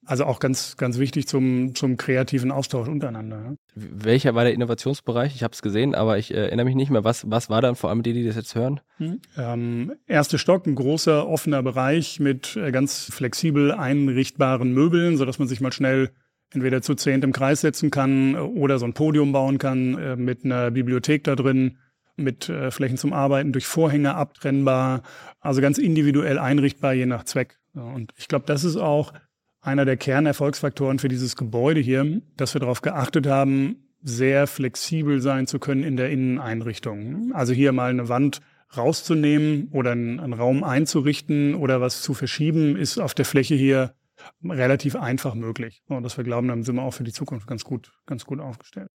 [0.08, 3.38] Also auch ganz, ganz wichtig zum, zum kreativen Austausch untereinander.
[3.44, 3.56] Ja.
[3.74, 5.34] Welcher war der Innovationsbereich?
[5.36, 7.04] Ich habe es gesehen, aber ich äh, erinnere mich nicht mehr.
[7.04, 8.82] Was, was war dann vor allem die, die das jetzt hören?
[8.98, 9.20] Hm.
[9.36, 15.48] Ähm, erste Stock, ein großer offener Bereich mit äh, ganz flexibel einrichtbaren Möbeln, sodass man
[15.48, 16.12] sich mal schnell
[16.52, 20.46] entweder zu zehnt im Kreis setzen kann oder so ein Podium bauen kann äh, mit
[20.46, 21.78] einer Bibliothek da drin,
[22.16, 25.04] mit äh, Flächen zum Arbeiten durch Vorhänge abtrennbar,
[25.40, 27.58] also ganz individuell einrichtbar je nach Zweck.
[27.74, 29.14] Und ich glaube, das ist auch
[29.62, 35.48] einer der Kernerfolgsfaktoren für dieses Gebäude hier, dass wir darauf geachtet haben, sehr flexibel sein
[35.48, 37.32] zu können in der Inneneinrichtung.
[37.34, 38.42] Also hier mal eine Wand
[38.78, 43.96] rauszunehmen oder einen, einen Raum einzurichten oder was zu verschieben, ist auf der Fläche hier
[44.44, 45.84] relativ einfach möglich.
[45.88, 48.40] Und dass wir glauben, dann sind wir auch für die Zukunft ganz gut, ganz gut
[48.40, 48.90] aufgestellt.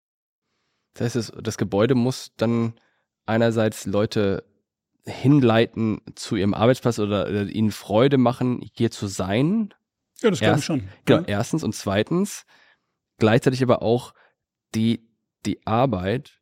[0.94, 2.74] Das heißt, das Gebäude muss dann
[3.28, 4.44] einerseits Leute
[5.04, 9.72] hinleiten zu ihrem Arbeitsplatz oder, oder ihnen Freude machen, hier zu sein,
[10.20, 10.88] ja, das glaube ich schon.
[11.04, 12.44] Genau, erstens und zweitens
[13.18, 14.14] gleichzeitig aber auch
[14.74, 15.08] die,
[15.46, 16.40] die Arbeit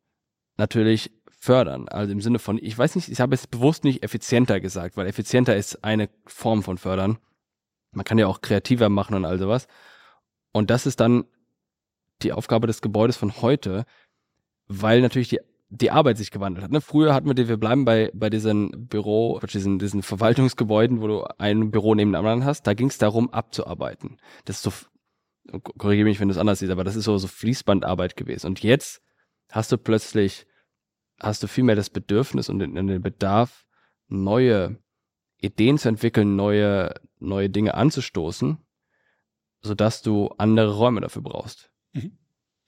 [0.57, 1.87] natürlich fördern.
[1.87, 5.07] Also im Sinne von, ich weiß nicht, ich habe es bewusst nicht effizienter gesagt, weil
[5.07, 7.19] effizienter ist eine Form von fördern.
[7.91, 9.67] Man kann ja auch kreativer machen und all sowas.
[10.51, 11.25] Und das ist dann
[12.23, 13.85] die Aufgabe des Gebäudes von heute,
[14.67, 16.71] weil natürlich die die Arbeit sich gewandelt hat.
[16.71, 16.81] Ne?
[16.81, 21.23] Früher hatten wir, die, wir bleiben bei, bei diesen Büro, diesen, diesen Verwaltungsgebäuden, wo du
[21.37, 24.17] ein Büro neben dem anderen hast, da ging es darum, abzuarbeiten.
[24.45, 24.71] Das ist so,
[25.77, 28.47] korrigiere mich, wenn du es anders siehst, aber das ist so, so Fließbandarbeit gewesen.
[28.47, 29.01] Und jetzt
[29.51, 30.47] hast du plötzlich,
[31.19, 33.65] hast du viel mehr das Bedürfnis und den, den Bedarf,
[34.07, 34.77] neue
[35.39, 38.57] Ideen zu entwickeln, neue, neue Dinge anzustoßen,
[39.61, 41.69] sodass du andere Räume dafür brauchst.
[41.91, 42.17] Mhm.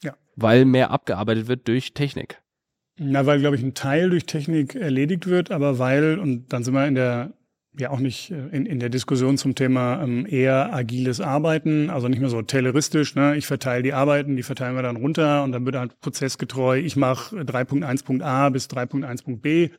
[0.04, 0.18] Ja.
[0.36, 2.42] Weil mehr abgearbeitet wird durch Technik.
[3.02, 6.74] Na, weil, glaube ich, ein Teil durch Technik erledigt wird, aber weil, und dann sind
[6.74, 7.32] wir in der,
[7.78, 12.10] ja auch nicht äh, in, in der Diskussion zum Thema ähm, eher agiles Arbeiten, also
[12.10, 13.38] nicht mehr so tayloristisch, ne?
[13.38, 16.98] ich verteile die Arbeiten, die verteilen wir dann runter und dann wird halt prozessgetreu, ich
[16.98, 19.70] mache 3.1.a bis 3.1.b,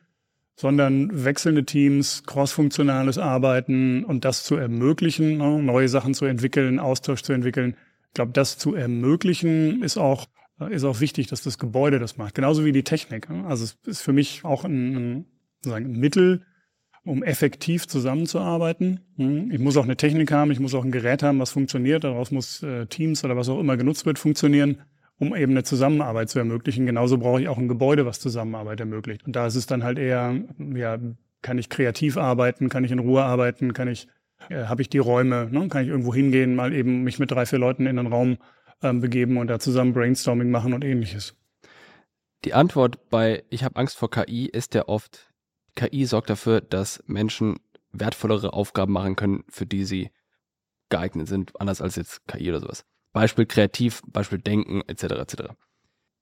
[0.55, 5.61] sondern wechselnde Teams, crossfunktionales Arbeiten und das zu ermöglichen, ne?
[5.61, 7.75] neue Sachen zu entwickeln, Austausch zu entwickeln.
[8.07, 10.27] Ich glaube, das zu ermöglichen ist auch
[10.67, 12.35] ist auch wichtig, dass das Gebäude das macht.
[12.35, 13.29] Genauso wie die Technik.
[13.29, 15.25] Also es ist für mich auch ein,
[15.57, 16.45] sozusagen ein Mittel,
[17.03, 18.99] um effektiv zusammenzuarbeiten.
[19.17, 19.51] Hm?
[19.51, 22.03] Ich muss auch eine Technik haben, ich muss auch ein Gerät haben, was funktioniert.
[22.03, 24.81] Daraus muss äh, Teams oder was auch immer genutzt wird, funktionieren,
[25.17, 26.85] um eben eine Zusammenarbeit zu ermöglichen.
[26.85, 29.25] Genauso brauche ich auch ein Gebäude, was Zusammenarbeit ermöglicht.
[29.25, 30.35] Und da ist es dann halt eher,
[30.75, 30.99] ja,
[31.41, 34.07] kann ich kreativ arbeiten, kann ich in Ruhe arbeiten, kann ich,
[34.49, 35.67] äh, habe ich die Räume, ne?
[35.69, 38.37] kann ich irgendwo hingehen, mal eben mich mit drei, vier Leuten in den Raum
[38.81, 41.35] ähm, begeben und da zusammen Brainstorming machen und ähnliches.
[42.43, 45.31] Die Antwort bei Ich habe Angst vor KI ist ja oft,
[45.75, 47.59] KI sorgt dafür, dass Menschen
[47.91, 50.09] wertvollere Aufgaben machen können, für die sie
[50.89, 52.85] geeignet sind, anders als jetzt KI oder sowas.
[53.13, 55.03] Beispiel kreativ, Beispiel denken, etc.
[55.03, 55.35] etc.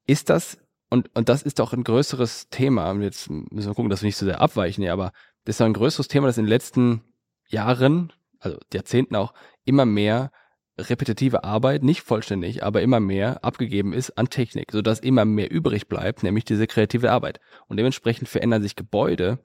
[0.07, 0.57] Ist das,
[0.89, 4.17] und, und das ist doch ein größeres Thema, jetzt müssen wir gucken, dass wir nicht
[4.17, 5.11] so sehr abweichen, ja, aber
[5.45, 7.03] das ist doch ein größeres Thema, das in den letzten
[7.47, 9.33] Jahren, also Jahrzehnten auch,
[9.65, 10.31] immer mehr
[10.79, 15.87] repetitive Arbeit, nicht vollständig, aber immer mehr abgegeben ist an Technik, sodass immer mehr übrig
[15.87, 17.39] bleibt, nämlich diese kreative Arbeit.
[17.67, 19.39] Und dementsprechend verändern sich Gebäude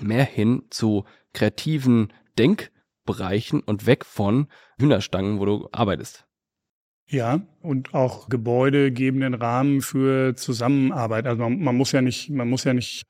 [0.00, 4.46] mehr hin zu kreativen Denkbereichen und weg von
[4.78, 6.24] Hühnerstangen, wo du arbeitest.
[7.10, 11.26] Ja, und auch Gebäude geben den Rahmen für Zusammenarbeit.
[11.26, 13.06] Also man, man muss ja nicht, man muss ja nicht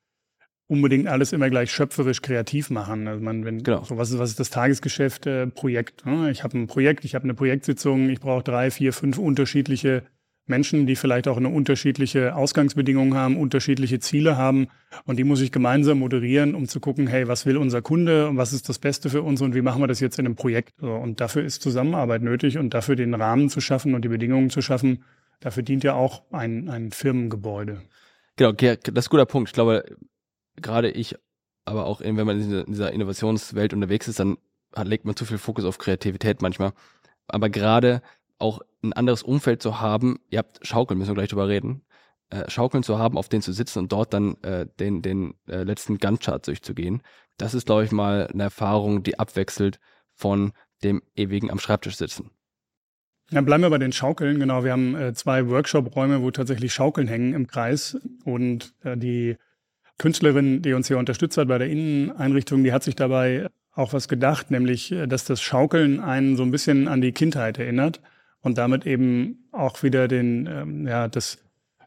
[0.68, 3.08] unbedingt alles immer gleich schöpferisch kreativ machen.
[3.08, 3.82] Also man, wenn genau.
[3.84, 6.06] so was ist, was ist das Tagesgeschäft, äh, Projekt.
[6.06, 6.30] Ne?
[6.30, 10.04] Ich habe ein Projekt, ich habe eine Projektsitzung, ich brauche drei, vier, fünf unterschiedliche
[10.46, 14.68] Menschen, die vielleicht auch eine unterschiedliche Ausgangsbedingungen haben, unterschiedliche Ziele haben.
[15.04, 18.36] Und die muss ich gemeinsam moderieren, um zu gucken, hey, was will unser Kunde und
[18.36, 20.82] was ist das Beste für uns und wie machen wir das jetzt in einem Projekt?
[20.82, 24.62] Und dafür ist Zusammenarbeit nötig und dafür den Rahmen zu schaffen und die Bedingungen zu
[24.62, 25.04] schaffen.
[25.40, 27.82] Dafür dient ja auch ein, ein Firmengebäude.
[28.36, 29.50] Genau, das ist ein guter Punkt.
[29.50, 29.84] Ich glaube,
[30.60, 31.16] gerade ich,
[31.64, 34.38] aber auch wenn man in dieser Innovationswelt unterwegs ist, dann
[34.82, 36.72] legt man zu viel Fokus auf Kreativität manchmal.
[37.26, 38.02] Aber gerade
[38.38, 41.82] auch ein anderes Umfeld zu haben, ihr habt Schaukeln, müssen wir gleich drüber reden,
[42.30, 45.62] äh, Schaukeln zu haben, auf denen zu sitzen und dort dann äh, den, den äh,
[45.62, 47.02] letzten Gantt-Chart durchzugehen,
[47.38, 49.78] das ist, glaube ich, mal eine Erfahrung, die abwechselt
[50.14, 52.30] von dem ewigen am Schreibtisch sitzen.
[53.30, 54.38] Dann bleiben wir bei den Schaukeln.
[54.38, 57.98] Genau, wir haben äh, zwei Workshop-Räume, wo tatsächlich Schaukeln hängen im Kreis.
[58.24, 59.36] Und äh, die
[59.98, 64.08] Künstlerin, die uns hier unterstützt hat bei der Inneneinrichtung, die hat sich dabei auch was
[64.08, 68.00] gedacht, nämlich, äh, dass das Schaukeln einen so ein bisschen an die Kindheit erinnert
[68.40, 71.38] und damit eben auch wieder den, ähm, ja, das,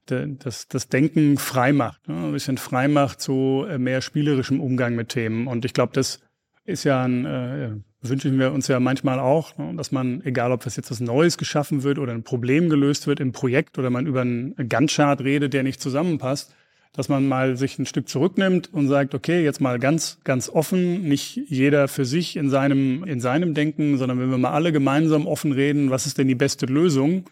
[0.05, 2.15] das, das Denken frei macht, ne?
[2.15, 5.47] ein bisschen frei macht zu äh, mehr spielerischem Umgang mit Themen.
[5.47, 6.19] Und ich glaube, das
[6.65, 7.71] ist ja ein, äh,
[8.01, 9.73] wünschen wir uns ja manchmal auch, ne?
[9.75, 13.19] dass man, egal ob das jetzt was Neues geschaffen wird oder ein Problem gelöst wird
[13.19, 16.53] im Projekt oder man über einen Gantt-Chart redet, der nicht zusammenpasst,
[16.93, 21.07] dass man mal sich ein Stück zurücknimmt und sagt, okay, jetzt mal ganz, ganz offen,
[21.07, 25.25] nicht jeder für sich in seinem, in seinem Denken, sondern wenn wir mal alle gemeinsam
[25.25, 27.25] offen reden, was ist denn die beste Lösung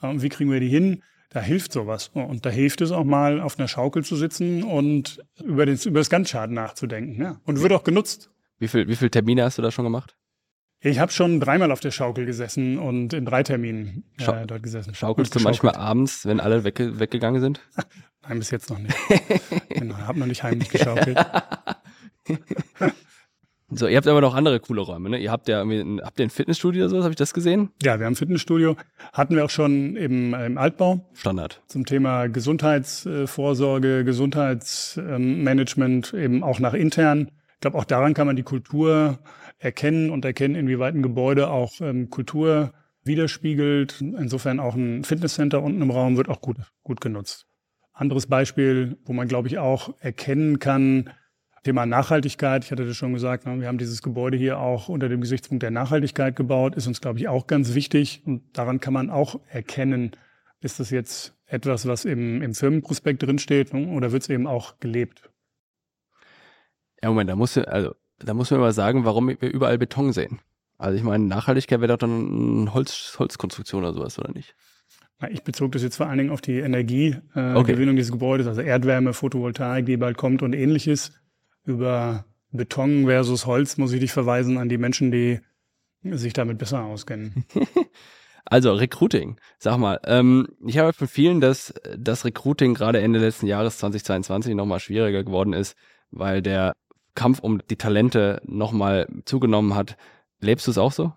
[0.00, 2.10] und wie kriegen wir die hin, da hilft sowas.
[2.12, 6.00] Und da hilft es auch mal, auf einer Schaukel zu sitzen und über, das, über
[6.00, 7.20] das Ganzschaden nachzudenken.
[7.20, 7.40] Ja.
[7.44, 8.30] Und wird auch genutzt.
[8.58, 10.16] Wie viel, wie viel Termine hast du da schon gemacht?
[10.80, 14.94] Ich habe schon dreimal auf der Schaukel gesessen und in drei Terminen äh, dort gesessen.
[14.94, 17.60] Schaukelst du manchmal abends, wenn alle wegge weggegangen sind?
[18.28, 18.94] Nein, bis jetzt noch nicht.
[19.68, 21.18] genau, habe noch nicht heimlich geschaukelt.
[23.70, 25.18] so, ihr habt aber noch andere coole Räume, ne?
[25.18, 27.70] Ihr habt ja irgendwie, habt ihr ein Fitnessstudio oder so, habe ich das gesehen?
[27.82, 28.76] Ja, wir haben ein Fitnessstudio.
[29.12, 31.08] Hatten wir auch schon im, im Altbau.
[31.14, 31.62] Standard.
[31.68, 37.30] Zum Thema Gesundheitsvorsorge, Gesundheitsmanagement, eben auch nach intern.
[37.56, 39.18] Ich glaube, auch daran kann man die Kultur
[39.58, 44.00] erkennen und erkennen, inwieweit ein Gebäude auch ähm, Kultur widerspiegelt.
[44.00, 47.46] Insofern auch ein Fitnesscenter unten im Raum wird auch gut, gut genutzt.
[47.92, 51.10] Anderes Beispiel, wo man, glaube ich, auch erkennen kann,
[51.66, 52.64] Thema Nachhaltigkeit.
[52.64, 55.64] Ich hatte das schon gesagt, ne, wir haben dieses Gebäude hier auch unter dem Gesichtspunkt
[55.64, 58.22] der Nachhaltigkeit gebaut, ist uns, glaube ich, auch ganz wichtig.
[58.24, 60.12] Und daran kann man auch erkennen,
[60.60, 64.78] ist das jetzt etwas, was im, im Firmenprospekt drinsteht ne, oder wird es eben auch
[64.78, 65.30] gelebt?
[67.06, 70.40] Ja, Moment, da muss, also, da muss man mal sagen, warum wir überall Beton sehen.
[70.76, 74.56] Also ich meine, Nachhaltigkeit wäre doch dann eine Holz, Holzkonstruktion oder sowas, oder nicht?
[75.30, 77.94] Ich bezog das jetzt vor allen Dingen auf die Energiegewinnung äh, okay.
[77.94, 81.12] dieses Gebäudes, also Erdwärme, Photovoltaik, die bald kommt und ähnliches.
[81.64, 85.38] Über Beton versus Holz muss ich dich verweisen an die Menschen, die
[86.02, 87.44] sich damit besser auskennen.
[88.44, 93.46] also Recruiting, sag mal, ähm, ich habe von vielen, dass das Recruiting gerade Ende letzten
[93.46, 95.76] Jahres 2022 nochmal schwieriger geworden ist,
[96.10, 96.72] weil der
[97.16, 99.96] Kampf um die Talente nochmal zugenommen hat.
[100.40, 101.12] Lebst du es auch so?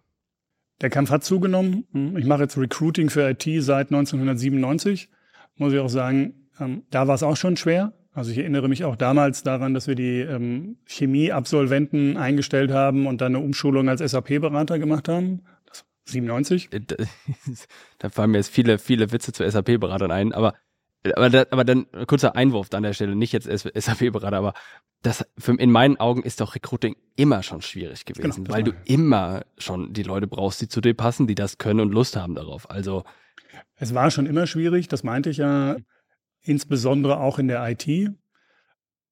[0.81, 1.85] Der Kampf hat zugenommen.
[2.17, 5.09] Ich mache jetzt Recruiting für IT seit 1997.
[5.57, 7.93] Muss ich auch sagen, ähm, da war es auch schon schwer.
[8.13, 13.21] Also ich erinnere mich auch damals daran, dass wir die ähm, Chemieabsolventen eingestellt haben und
[13.21, 15.43] dann eine Umschulung als SAP-Berater gemacht haben.
[15.65, 16.69] Das 97.
[16.71, 16.79] Äh,
[17.99, 20.55] da fallen mir jetzt viele, viele Witze zu SAP-Beratern ein, aber
[21.03, 24.53] aber, da, aber dann kurzer Einwurf an der Stelle, nicht jetzt SAP-Berater, aber
[25.01, 28.73] das für, in meinen Augen ist doch Recruiting immer schon schwierig gewesen, genau, weil du
[28.85, 32.35] immer schon die Leute brauchst, die zu dir passen, die das können und Lust haben
[32.35, 32.69] darauf.
[32.69, 33.03] Also
[33.75, 35.77] es war schon immer schwierig, das meinte ich ja,
[36.41, 38.12] insbesondere auch in der IT.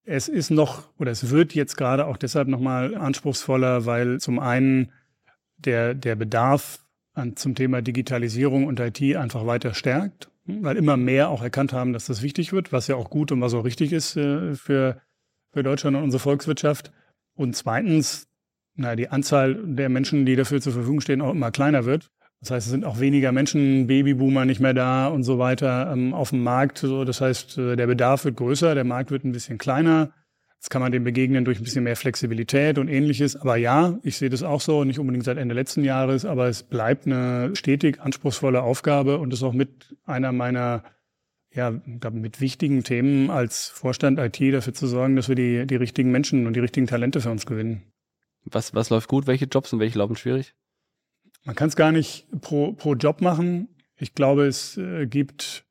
[0.03, 4.91] Es ist noch oder es wird jetzt gerade auch deshalb nochmal anspruchsvoller, weil zum einen
[5.57, 6.79] der, der Bedarf
[7.13, 11.93] an, zum Thema Digitalisierung und IT einfach weiter stärkt weil immer mehr auch erkannt haben,
[11.93, 15.01] dass das wichtig wird, was ja auch gut und was auch richtig ist äh, für,
[15.51, 16.91] für Deutschland und unsere Volkswirtschaft.
[17.35, 18.27] Und zweitens,
[18.75, 22.09] na, die Anzahl der Menschen, die dafür zur Verfügung stehen, auch immer kleiner wird.
[22.39, 26.13] Das heißt, es sind auch weniger Menschen, Babyboomer nicht mehr da und so weiter ähm,
[26.13, 26.77] auf dem Markt.
[26.77, 30.11] So, das heißt, äh, der Bedarf wird größer, der Markt wird ein bisschen kleiner.
[30.59, 33.35] Jetzt kann man dem begegnen durch ein bisschen mehr Flexibilität und ähnliches.
[33.35, 36.63] Aber ja, ich sehe das auch so, nicht unbedingt seit Ende letzten Jahres, aber es
[36.63, 40.83] bleibt eine stetig anspruchsvolle Aufgabe und ist auch mit einer meiner
[41.53, 46.11] ja, mit wichtigen Themen als Vorstand IT dafür zu sorgen, dass wir die, die richtigen
[46.11, 47.83] Menschen und die richtigen Talente für uns gewinnen.
[48.43, 49.27] Was, was läuft gut?
[49.27, 50.53] Welche Jobs und welche laufen schwierig?
[51.43, 53.69] Man kann es gar nicht pro, pro Job machen.
[53.95, 55.65] Ich glaube, es äh, gibt,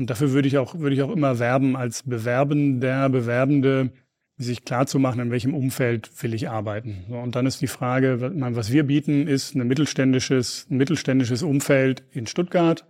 [0.00, 3.90] und dafür würde ich auch, würde ich auch immer werben, als Bewerbender, Bewerbende,
[4.38, 7.04] sich klar zu machen, in welchem Umfeld will ich arbeiten.
[7.10, 12.02] So, und dann ist die Frage, was wir bieten, ist ein mittelständisches, ein mittelständisches Umfeld
[12.12, 12.86] in Stuttgart,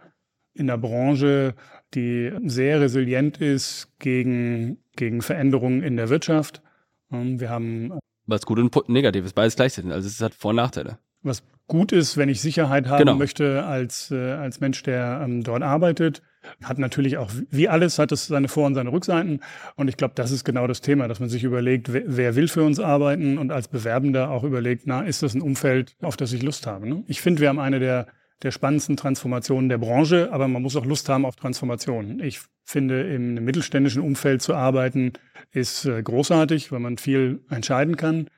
[0.55, 1.55] in der Branche,
[1.95, 6.63] die sehr resilient ist gegen, gegen Veränderungen in der Wirtschaft.
[7.09, 7.93] Wir haben
[8.27, 9.91] was gut und negativ ist, beides gleichzeitig.
[9.91, 10.99] Also es hat Vor- und Nachteile.
[11.23, 13.17] Was gut ist, wenn ich Sicherheit haben genau.
[13.17, 16.23] möchte als, äh, als Mensch, der ähm, dort arbeitet.
[16.63, 19.41] Hat natürlich auch, wie alles, hat es seine Vor- und seine Rückseiten.
[19.77, 22.49] Und ich glaube, das ist genau das Thema, dass man sich überlegt, wer, wer, will
[22.49, 26.33] für uns arbeiten und als Bewerbender auch überlegt, na, ist das ein Umfeld, auf das
[26.33, 26.89] ich Lust habe?
[26.89, 27.05] Ne?
[27.07, 28.07] Ich finde, wir haben eine der,
[28.43, 32.21] der spannendsten Transformationen der Branche, aber man muss auch Lust haben auf Transformationen.
[32.21, 35.13] Ich finde, im mittelständischen Umfeld zu arbeiten,
[35.53, 38.29] ist äh, großartig, weil man viel entscheiden kann.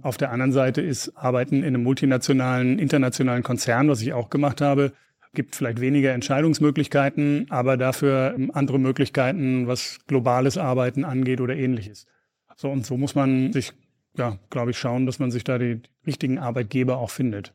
[0.00, 4.60] Auf der anderen Seite ist Arbeiten in einem multinationalen, internationalen Konzern, was ich auch gemacht
[4.60, 4.92] habe,
[5.34, 12.06] gibt vielleicht weniger Entscheidungsmöglichkeiten, aber dafür ähm, andere Möglichkeiten, was globales Arbeiten angeht oder ähnliches.
[12.56, 13.72] So und so muss man sich,
[14.16, 17.54] ja, glaube ich, schauen, dass man sich da die richtigen Arbeitgeber auch findet.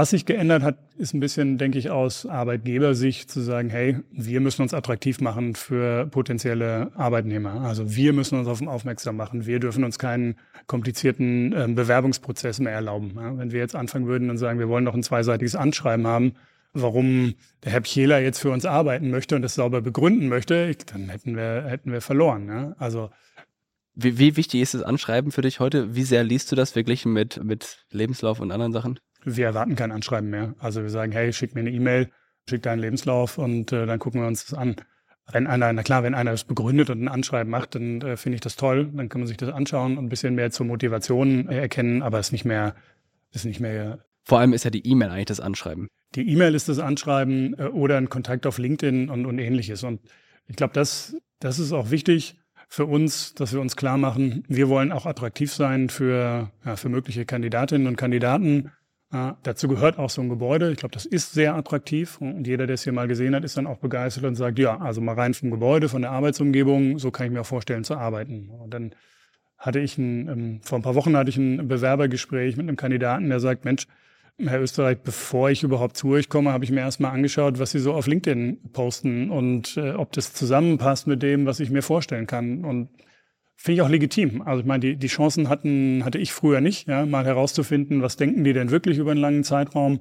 [0.00, 4.40] Was sich geändert hat, ist ein bisschen, denke ich, aus Arbeitgebersicht zu sagen, hey, wir
[4.40, 7.60] müssen uns attraktiv machen für potenzielle Arbeitnehmer.
[7.60, 9.44] Also wir müssen uns auf aufmerksam machen.
[9.44, 10.36] Wir dürfen uns keinen
[10.66, 13.12] komplizierten äh, Bewerbungsprozess mehr erlauben.
[13.14, 16.32] Ja, wenn wir jetzt anfangen würden und sagen, wir wollen noch ein zweiseitiges Anschreiben haben,
[16.72, 21.10] warum der Herr Pchela jetzt für uns arbeiten möchte und das sauber begründen möchte, dann
[21.10, 22.48] hätten wir, hätten wir verloren.
[22.48, 22.74] Ja?
[22.78, 23.10] Also
[23.94, 25.94] wie, wie wichtig ist das Anschreiben für dich heute?
[25.94, 28.98] Wie sehr liest du das verglichen mit, mit Lebenslauf und anderen Sachen?
[29.24, 30.54] Wir erwarten kein Anschreiben mehr.
[30.58, 32.10] Also wir sagen, hey, schick mir eine E-Mail,
[32.48, 34.76] schick deinen Lebenslauf und äh, dann gucken wir uns das an.
[35.32, 38.34] Wenn einer, na klar, wenn einer das begründet und ein Anschreiben macht, dann äh, finde
[38.34, 38.90] ich das toll.
[38.92, 42.18] Dann kann man sich das anschauen und ein bisschen mehr zur Motivation äh, erkennen, aber
[42.18, 42.74] es ist nicht mehr,
[43.32, 44.04] ist nicht mehr.
[44.24, 45.88] Vor allem ist ja die E-Mail eigentlich das Anschreiben.
[46.14, 49.84] Die E-Mail ist das Anschreiben äh, oder ein Kontakt auf LinkedIn und, und ähnliches.
[49.84, 50.00] Und
[50.48, 52.36] ich glaube, das, das ist auch wichtig
[52.68, 56.88] für uns, dass wir uns klar machen, wir wollen auch attraktiv sein für, ja, für
[56.88, 58.70] mögliche Kandidatinnen und Kandidaten
[59.12, 60.70] äh, dazu gehört auch so ein Gebäude.
[60.70, 62.20] Ich glaube, das ist sehr attraktiv.
[62.20, 64.78] Und jeder, der es hier mal gesehen hat, ist dann auch begeistert und sagt, ja,
[64.78, 67.96] also mal rein vom Gebäude, von der Arbeitsumgebung, so kann ich mir auch vorstellen zu
[67.96, 68.50] arbeiten.
[68.50, 68.94] Und dann
[69.58, 73.28] hatte ich ein, ähm, vor ein paar Wochen hatte ich ein Bewerbergespräch mit einem Kandidaten,
[73.28, 73.86] der sagt, Mensch,
[74.38, 77.78] Herr Österreich, bevor ich überhaupt zu euch komme, habe ich mir erstmal angeschaut, was Sie
[77.78, 82.26] so auf LinkedIn posten und äh, ob das zusammenpasst mit dem, was ich mir vorstellen
[82.26, 82.64] kann.
[82.64, 82.88] Und
[83.62, 84.40] Finde ich auch legitim.
[84.40, 88.16] Also ich meine, die, die Chancen hatten, hatte ich früher nicht, ja, mal herauszufinden, was
[88.16, 90.00] denken die denn wirklich über einen langen Zeitraum.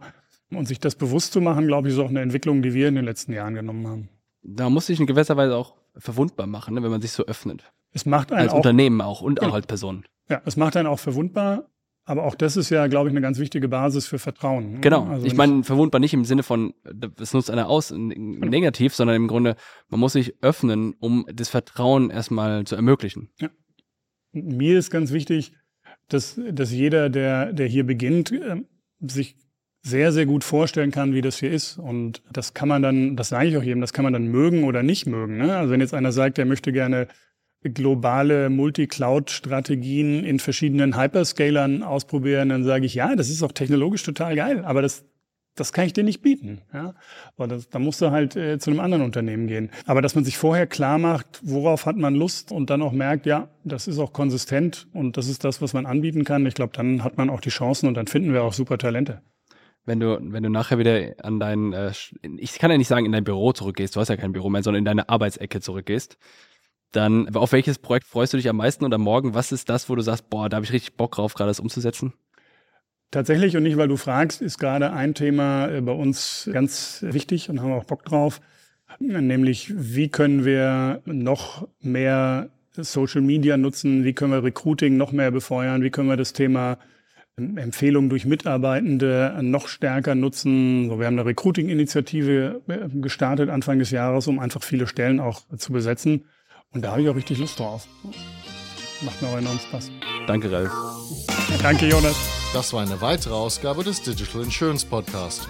[0.49, 2.95] Und sich das bewusst zu machen, glaube ich, ist auch eine Entwicklung, die wir in
[2.95, 4.09] den letzten Jahren genommen haben.
[4.43, 7.69] Da muss sich in gewisser Weise auch verwundbar machen, ne, wenn man sich so öffnet.
[7.91, 9.51] Es macht einen als auch, Unternehmen auch und genau.
[9.51, 10.05] auch als Person.
[10.29, 11.65] Ja, es macht einen auch verwundbar,
[12.09, 14.73] aber auch das ist ja, glaube ich, eine ganz wichtige Basis für Vertrauen.
[14.73, 14.79] Ne?
[14.79, 15.05] Genau.
[15.05, 16.73] Also ich meine, verwundbar nicht im Sinne von,
[17.21, 19.55] es nutzt einer aus, negativ, sondern im Grunde,
[19.89, 23.29] man muss sich öffnen, um das Vertrauen erstmal zu ermöglichen.
[23.39, 23.51] Ja.
[24.31, 25.53] Mir ist ganz wichtig,
[26.07, 28.63] dass, dass jeder, der, der hier beginnt, äh,
[28.99, 29.35] sich
[29.83, 31.77] sehr, sehr gut vorstellen kann, wie das hier ist.
[31.77, 34.63] Und das kann man dann, das sage ich auch jedem, das kann man dann mögen
[34.63, 35.37] oder nicht mögen.
[35.37, 35.55] Ne?
[35.55, 37.07] Also wenn jetzt einer sagt, der möchte gerne
[37.63, 44.35] globale Multi-Cloud-Strategien in verschiedenen Hyperscalern ausprobieren, dann sage ich, ja, das ist auch technologisch total
[44.35, 45.03] geil, aber das,
[45.55, 46.61] das kann ich dir nicht bieten.
[46.73, 46.93] Ja?
[47.35, 49.71] Und das, da musst du halt äh, zu einem anderen Unternehmen gehen.
[49.85, 53.25] Aber dass man sich vorher klar macht, worauf hat man Lust und dann auch merkt,
[53.25, 56.45] ja, das ist auch konsistent und das ist das, was man anbieten kann.
[56.45, 59.21] Ich glaube, dann hat man auch die Chancen und dann finden wir auch super Talente
[59.85, 61.91] wenn du, wenn du nachher wieder an dein, äh,
[62.37, 64.61] ich kann ja nicht sagen, in dein Büro zurückgehst, du hast ja kein Büro mehr,
[64.61, 66.17] sondern in deine Arbeitsecke zurückgehst,
[66.91, 69.33] dann auf welches Projekt freust du dich am meisten oder morgen?
[69.33, 71.59] Was ist das, wo du sagst, boah, da habe ich richtig Bock drauf, gerade das
[71.59, 72.13] umzusetzen?
[73.11, 77.49] Tatsächlich und nicht, weil du fragst, ist gerade ein Thema äh, bei uns ganz wichtig
[77.49, 78.39] und haben auch Bock drauf,
[78.99, 85.31] nämlich wie können wir noch mehr Social Media nutzen, wie können wir Recruiting noch mehr
[85.31, 86.77] befeuern, wie können wir das Thema
[87.37, 90.89] ähm, Empfehlungen durch Mitarbeitende noch stärker nutzen.
[90.89, 95.41] So, wir haben eine Recruiting-Initiative äh, gestartet Anfang des Jahres, um einfach viele Stellen auch
[95.57, 96.25] zu besetzen.
[96.73, 97.87] Und da habe ich auch richtig Lust drauf.
[99.01, 99.89] Macht mir auch enorm Spaß.
[100.27, 100.71] Danke, Ralf.
[101.63, 102.15] Danke, Jonas.
[102.53, 105.47] Das war eine weitere Ausgabe des Digital Insurance Podcast.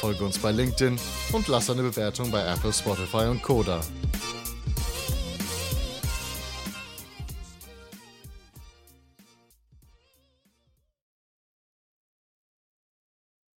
[0.00, 0.98] Folge uns bei LinkedIn
[1.32, 3.80] und lass eine Bewertung bei Apple, Spotify und Koda.